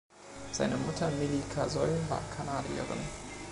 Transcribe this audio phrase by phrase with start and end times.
[0.51, 3.05] Seine Mutter Milli Kasoy war Kanadierin.